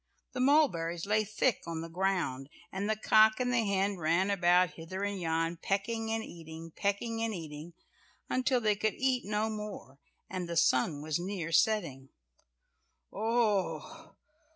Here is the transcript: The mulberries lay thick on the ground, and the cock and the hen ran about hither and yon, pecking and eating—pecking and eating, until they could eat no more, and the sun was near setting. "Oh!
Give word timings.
The 0.31 0.39
mulberries 0.39 1.05
lay 1.05 1.23
thick 1.23 1.61
on 1.67 1.81
the 1.81 1.87
ground, 1.87 2.49
and 2.71 2.89
the 2.89 2.95
cock 2.95 3.39
and 3.39 3.53
the 3.53 3.63
hen 3.63 3.97
ran 3.97 4.31
about 4.31 4.71
hither 4.71 5.03
and 5.03 5.21
yon, 5.21 5.57
pecking 5.57 6.09
and 6.09 6.23
eating—pecking 6.23 7.21
and 7.21 7.35
eating, 7.35 7.73
until 8.27 8.59
they 8.59 8.75
could 8.75 8.95
eat 8.95 9.25
no 9.25 9.47
more, 9.47 9.99
and 10.27 10.49
the 10.49 10.57
sun 10.57 11.03
was 11.03 11.19
near 11.19 11.51
setting. 11.51 12.09
"Oh! 13.13 14.13